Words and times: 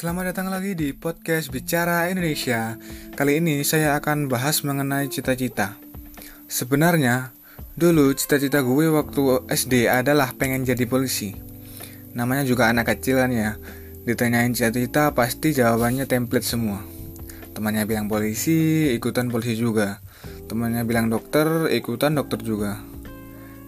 Selamat 0.00 0.32
datang 0.32 0.48
lagi 0.48 0.72
di 0.72 0.96
podcast 0.96 1.52
Bicara 1.52 2.08
Indonesia. 2.08 2.80
Kali 3.12 3.36
ini 3.36 3.60
saya 3.68 4.00
akan 4.00 4.32
bahas 4.32 4.64
mengenai 4.64 5.12
cita-cita. 5.12 5.76
Sebenarnya, 6.48 7.36
dulu 7.76 8.08
cita-cita 8.16 8.64
gue 8.64 8.88
waktu 8.88 9.44
SD 9.52 9.92
adalah 9.92 10.32
pengen 10.32 10.64
jadi 10.64 10.88
polisi. 10.88 11.36
Namanya 12.16 12.48
juga 12.48 12.72
anak 12.72 12.96
kecil 12.96 13.20
kan 13.20 13.28
ya. 13.28 13.60
Ditanyain 14.08 14.56
cita-cita 14.56 15.12
pasti 15.12 15.52
jawabannya 15.52 16.08
template 16.08 16.48
semua. 16.48 16.80
Temannya 17.52 17.84
bilang 17.84 18.08
polisi, 18.08 18.88
ikutan 18.96 19.28
polisi 19.28 19.52
juga. 19.60 20.00
Temannya 20.48 20.80
bilang 20.88 21.12
dokter, 21.12 21.68
ikutan 21.76 22.16
dokter 22.16 22.40
juga. 22.40 22.80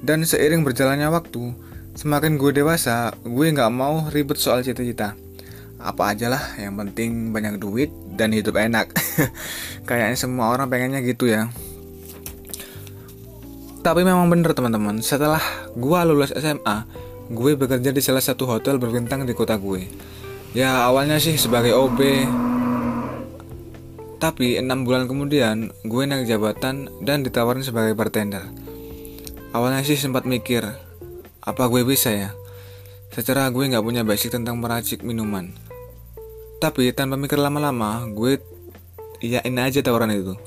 Dan 0.00 0.24
seiring 0.24 0.64
berjalannya 0.64 1.12
waktu, 1.12 1.52
semakin 1.92 2.40
gue 2.40 2.56
dewasa, 2.56 3.12
gue 3.20 3.46
nggak 3.52 3.68
mau 3.68 4.08
ribet 4.08 4.40
soal 4.40 4.64
cita-cita 4.64 5.12
apa 5.82 6.14
aja 6.14 6.30
lah 6.30 6.54
yang 6.56 6.78
penting 6.78 7.34
banyak 7.34 7.58
duit 7.58 7.90
dan 8.14 8.30
hidup 8.30 8.54
enak. 8.56 8.94
Kayaknya 9.88 10.16
semua 10.16 10.54
orang 10.54 10.70
pengennya 10.70 11.02
gitu 11.02 11.26
ya. 11.26 11.50
Tapi 13.82 14.06
memang 14.06 14.30
bener 14.30 14.54
teman-teman. 14.54 15.02
Setelah 15.02 15.42
gue 15.74 15.98
lulus 16.06 16.30
SMA 16.32 17.02
gue 17.32 17.56
bekerja 17.56 17.90
di 17.94 18.02
salah 18.04 18.20
satu 18.20 18.44
hotel 18.44 18.76
berbintang 18.76 19.24
di 19.24 19.32
kota 19.32 19.56
gue 19.56 19.88
ya 20.52 20.84
awalnya 20.84 21.16
sih 21.16 21.40
sebagai 21.40 21.72
OB 21.72 22.00
tapi 24.20 24.60
enam 24.60 24.84
bulan 24.84 25.08
kemudian 25.08 25.72
gue 25.80 26.02
naik 26.04 26.28
jabatan 26.28 26.92
dan 27.02 27.26
ditawarin 27.26 27.66
sebagai 27.66 27.98
bartender. 27.98 28.46
Awalnya 29.50 29.82
sih 29.82 29.98
sempat 29.98 30.30
mikir 30.30 30.62
apa 31.42 31.62
gue 31.66 31.82
bisa 31.82 32.14
ya? 32.14 32.30
Secara 33.10 33.50
gue 33.50 33.66
nggak 33.66 33.82
punya 33.82 34.06
basic 34.06 34.30
tentang 34.30 34.62
meracik 34.62 35.02
minuman 35.02 35.50
tapi 36.62 36.94
tanpa 36.94 37.18
mikir 37.18 37.42
lama-lama, 37.42 38.06
gue 38.06 38.38
iyain 39.18 39.58
aja 39.58 39.82
tawaran 39.82 40.14
itu. 40.14 40.38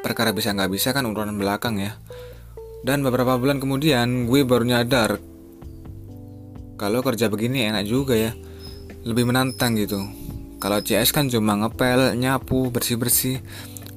Perkara 0.00 0.32
bisa 0.32 0.48
nggak 0.56 0.72
bisa 0.72 0.96
kan 0.96 1.04
urutan 1.04 1.36
belakang 1.36 1.76
ya. 1.76 2.00
Dan 2.80 3.04
beberapa 3.04 3.36
bulan 3.36 3.60
kemudian 3.60 4.24
gue 4.24 4.48
baru 4.48 4.64
nyadar 4.64 5.20
kalau 6.80 7.04
kerja 7.04 7.28
begini 7.28 7.68
enak 7.68 7.84
juga 7.84 8.16
ya. 8.16 8.32
Lebih 9.04 9.28
menantang 9.28 9.76
gitu. 9.76 10.00
Kalau 10.56 10.80
CS 10.80 11.12
kan 11.12 11.28
cuma 11.28 11.54
ngepel, 11.60 12.16
nyapu, 12.16 12.72
bersih-bersih. 12.72 13.44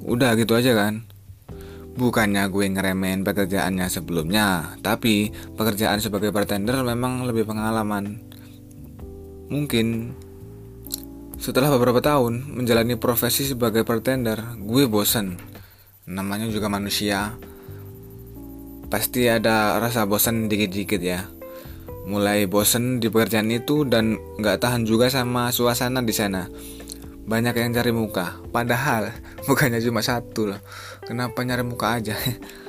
Udah 0.04 0.36
gitu 0.36 0.60
aja 0.60 0.76
kan. 0.76 1.08
Bukannya 1.96 2.52
gue 2.52 2.68
ngeremehin 2.68 3.24
pekerjaannya 3.24 3.88
sebelumnya, 3.88 4.76
tapi 4.84 5.32
pekerjaan 5.56 6.04
sebagai 6.04 6.36
bartender 6.36 6.84
memang 6.84 7.24
lebih 7.24 7.48
pengalaman. 7.48 8.20
Mungkin 9.48 10.12
setelah 11.36 11.68
beberapa 11.68 12.00
tahun 12.00 12.48
menjalani 12.56 12.96
profesi 12.96 13.44
sebagai 13.44 13.84
bartender, 13.84 14.56
gue 14.56 14.88
bosan. 14.88 15.36
Namanya 16.08 16.48
juga 16.48 16.72
manusia. 16.72 17.36
Pasti 18.88 19.28
ada 19.28 19.76
rasa 19.84 20.08
bosan 20.08 20.48
dikit-dikit 20.48 21.02
ya. 21.04 21.28
Mulai 22.08 22.48
bosan 22.48 23.02
di 23.04 23.12
pekerjaan 23.12 23.52
itu 23.52 23.84
dan 23.84 24.16
nggak 24.40 24.64
tahan 24.64 24.88
juga 24.88 25.12
sama 25.12 25.52
suasana 25.52 26.00
di 26.06 26.14
sana. 26.16 26.48
Banyak 27.26 27.58
yang 27.58 27.74
cari 27.74 27.92
muka, 27.92 28.40
padahal 28.54 29.12
bukannya 29.50 29.82
cuma 29.82 30.06
satu 30.06 30.56
loh. 30.56 30.62
Kenapa 31.04 31.42
nyari 31.44 31.66
muka 31.66 32.00
aja? 32.00 32.16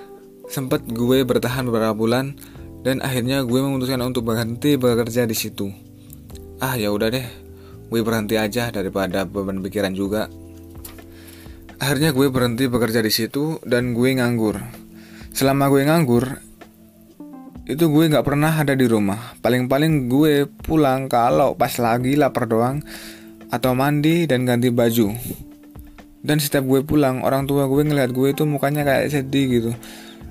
Sempet 0.55 0.83
gue 0.91 1.23
bertahan 1.23 1.69
beberapa 1.69 1.95
bulan 1.95 2.35
dan 2.83 2.99
akhirnya 3.05 3.47
gue 3.47 3.61
memutuskan 3.63 4.03
untuk 4.03 4.27
berhenti 4.27 4.75
bekerja 4.75 5.23
di 5.29 5.37
situ. 5.39 5.71
Ah 6.57 6.75
ya 6.81 6.89
udah 6.89 7.13
deh, 7.13 7.46
gue 7.87 8.01
berhenti 8.03 8.35
aja 8.35 8.75
daripada 8.75 9.23
beban 9.27 9.63
pikiran 9.63 9.95
juga. 9.95 10.27
Akhirnya 11.77 12.11
gue 12.17 12.27
berhenti 12.33 12.67
bekerja 12.67 13.05
di 13.05 13.13
situ 13.13 13.61
dan 13.63 13.93
gue 13.93 14.17
nganggur. 14.17 14.59
Selama 15.37 15.69
gue 15.69 15.85
nganggur, 15.85 16.41
itu 17.69 17.85
gue 17.91 18.05
nggak 18.09 18.25
pernah 18.25 18.55
ada 18.55 18.73
di 18.73 18.87
rumah. 18.89 19.37
Paling-paling 19.45 20.09
gue 20.09 20.49
pulang 20.49 21.11
kalau 21.11 21.59
pas 21.59 21.75
lagi 21.77 22.17
lapar 22.17 22.49
doang 22.49 22.81
atau 23.53 23.77
mandi 23.77 24.25
dan 24.25 24.49
ganti 24.49 24.73
baju. 24.73 25.13
Dan 26.27 26.43
setiap 26.43 26.67
gue 26.67 26.83
pulang, 26.83 27.23
orang 27.23 27.47
tua 27.47 27.71
gue 27.71 27.83
ngeliat 27.87 28.11
gue 28.11 28.35
itu 28.35 28.43
mukanya 28.43 28.83
kayak 28.83 29.15
sedih 29.15 29.47
gitu. 29.47 29.71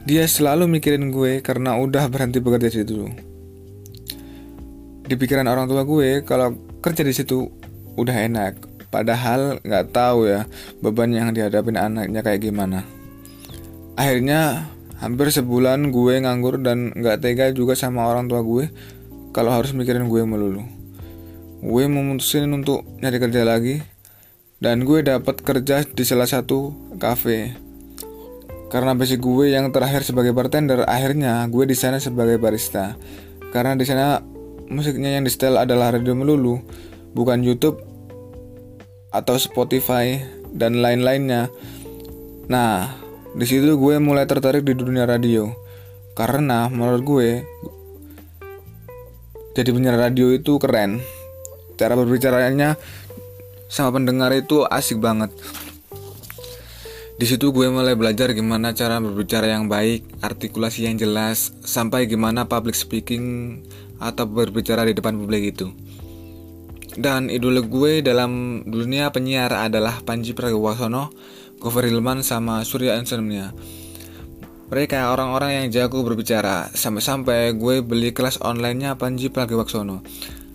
Dia 0.03 0.27
selalu 0.27 0.67
mikirin 0.67 1.07
gue 1.13 1.39
karena 1.39 1.79
udah 1.79 2.11
berhenti 2.11 2.43
bekerja 2.43 2.67
di 2.67 2.75
situ. 2.83 3.07
Di 5.05 5.15
pikiran 5.15 5.47
orang 5.47 5.69
tua 5.69 5.87
gue, 5.87 6.25
kalau 6.27 6.51
kerja 6.85 7.01
di 7.01 7.13
situ 7.17 7.49
udah 7.97 8.13
enak 8.13 8.61
padahal 8.93 9.57
nggak 9.65 9.89
tahu 9.89 10.29
ya 10.29 10.45
beban 10.85 11.09
yang 11.09 11.33
dihadapin 11.33 11.75
anaknya 11.75 12.21
kayak 12.21 12.45
gimana. 12.45 12.85
Akhirnya 13.97 14.69
hampir 15.01 15.33
sebulan 15.33 15.89
gue 15.89 16.21
nganggur 16.21 16.61
dan 16.61 16.93
nggak 16.93 17.25
tega 17.25 17.49
juga 17.51 17.73
sama 17.73 18.05
orang 18.05 18.29
tua 18.29 18.45
gue 18.45 18.69
kalau 19.33 19.49
harus 19.49 19.73
mikirin 19.73 20.05
gue 20.05 20.21
melulu. 20.23 20.63
Gue 21.65 21.89
memutusin 21.89 22.45
untuk 22.53 22.85
nyari 23.01 23.17
kerja 23.17 23.41
lagi 23.41 23.81
dan 24.61 24.85
gue 24.85 25.01
dapat 25.01 25.41
kerja 25.41 25.83
di 25.83 26.03
salah 26.05 26.29
satu 26.29 26.71
cafe 27.01 27.65
karena 28.71 28.95
basic 28.95 29.23
gue 29.23 29.55
yang 29.55 29.71
terakhir 29.71 30.03
sebagai 30.03 30.31
bartender 30.31 30.83
akhirnya 30.87 31.43
gue 31.51 31.63
di 31.67 31.75
sana 31.75 31.99
sebagai 31.99 32.39
barista. 32.39 32.95
Karena 33.51 33.75
di 33.79 33.87
sana 33.87 34.19
musiknya 34.69 35.17
yang 35.17 35.23
di 35.25 35.31
setel 35.31 35.57
adalah 35.57 35.93
radio 35.93 36.17
melulu, 36.17 36.61
bukan 37.13 37.41
YouTube 37.41 37.81
atau 39.13 39.39
Spotify 39.39 40.19
dan 40.51 40.83
lain-lainnya. 40.83 41.47
Nah, 42.51 42.91
di 43.35 43.45
situ 43.47 43.75
gue 43.75 43.95
mulai 43.99 44.27
tertarik 44.27 44.63
di 44.63 44.75
dunia 44.75 45.03
radio. 45.03 45.51
Karena 46.15 46.71
menurut 46.71 47.03
gue 47.03 47.29
jadi 49.55 49.71
penyiar 49.71 49.99
radio 49.99 50.31
itu 50.31 50.55
keren. 50.59 51.03
Cara 51.75 51.95
berbicaranya 51.99 52.79
sama 53.67 53.99
pendengar 53.99 54.31
itu 54.31 54.63
asik 54.63 55.03
banget. 55.03 55.31
Di 57.15 57.23
situ 57.23 57.55
gue 57.55 57.71
mulai 57.71 57.95
belajar 57.95 58.35
gimana 58.35 58.75
cara 58.75 58.99
berbicara 58.99 59.47
yang 59.47 59.71
baik, 59.71 60.19
artikulasi 60.19 60.91
yang 60.91 60.99
jelas, 60.99 61.55
sampai 61.63 62.11
gimana 62.11 62.43
public 62.43 62.75
speaking 62.75 63.59
atau 63.99 64.25
berbicara 64.27 64.83
di 64.87 64.93
depan 64.95 65.15
publik 65.15 65.55
itu. 65.55 65.71
Dan 66.95 67.27
idola 67.27 67.59
gue 67.59 67.99
dalam 67.99 68.63
dunia 68.63 69.11
penyiar 69.11 69.51
adalah 69.51 69.99
Panji 69.99 70.31
Pragiwaksono, 70.31 71.11
Gofar 71.59 71.91
Hilman, 71.91 72.23
sama 72.23 72.63
Surya 72.63 72.95
Insomnia. 72.95 73.51
Mereka 74.71 75.11
orang-orang 75.11 75.59
yang 75.59 75.65
jago 75.75 76.01
berbicara, 76.07 76.71
sampai-sampai 76.71 77.51
gue 77.53 77.83
beli 77.83 78.15
kelas 78.15 78.39
online-nya 78.39 78.95
Panji 78.95 79.27
Pragiwaksono. 79.27 80.01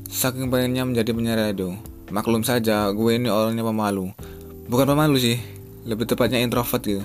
Saking 0.09 0.49
pengennya 0.49 0.89
menjadi 0.89 1.13
penyiar 1.13 1.39
radio. 1.39 1.77
Maklum 2.11 2.43
saja, 2.43 2.89
gue 2.91 3.13
ini 3.15 3.29
orangnya 3.29 3.63
pemalu. 3.63 4.11
Bukan 4.67 4.87
pemalu 4.89 5.21
sih, 5.21 5.37
lebih 5.85 6.09
tepatnya 6.09 6.41
introvert 6.41 6.83
gitu. 6.83 7.05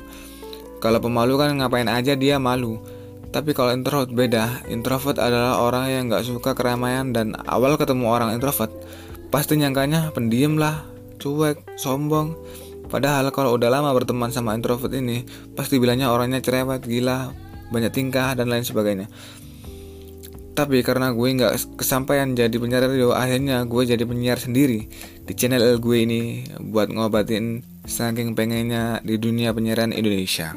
Kalau 0.79 1.03
pemalu 1.03 1.35
kan 1.37 1.53
ngapain 1.59 1.91
aja 1.91 2.15
dia 2.15 2.39
malu. 2.39 2.79
Tapi 3.35 3.51
kalau 3.51 3.75
introvert 3.75 4.15
beda, 4.15 4.63
introvert 4.71 5.19
adalah 5.19 5.59
orang 5.59 5.91
yang 5.91 6.03
gak 6.07 6.23
suka 6.23 6.55
keramaian 6.55 7.11
dan 7.11 7.35
awal 7.51 7.75
ketemu 7.75 8.07
orang 8.07 8.31
introvert, 8.31 8.71
pasti 9.27 9.59
nyangkanya 9.59 10.15
pendiam 10.15 10.55
lah, 10.55 10.87
cuek, 11.19 11.59
sombong. 11.75 12.39
Padahal 12.87 13.27
kalau 13.35 13.59
udah 13.59 13.67
lama 13.67 13.91
berteman 13.91 14.31
sama 14.31 14.55
introvert 14.55 14.87
ini, 14.95 15.27
pasti 15.51 15.83
bilangnya 15.83 16.15
orangnya 16.15 16.39
cerewet, 16.39 16.87
gila, 16.87 17.35
banyak 17.75 17.91
tingkah 17.91 18.39
dan 18.39 18.47
lain 18.47 18.63
sebagainya. 18.63 19.11
Tapi 20.55 20.79
karena 20.87 21.11
gue 21.11 21.27
nggak 21.35 21.75
kesampaian 21.75 22.31
jadi 22.31 22.55
penyiar 22.55 22.87
radio, 22.87 23.11
akhirnya 23.11 23.67
gue 23.67 23.83
jadi 23.83 24.07
penyiar 24.07 24.39
sendiri 24.39 24.87
di 25.27 25.33
channel 25.35 25.75
gue 25.75 25.97
ini 25.99 26.47
buat 26.71 26.87
ngobatin 26.87 27.59
saking 27.83 28.31
pengennya 28.31 29.03
di 29.03 29.19
dunia 29.19 29.51
penyiaran 29.51 29.91
Indonesia. 29.91 30.55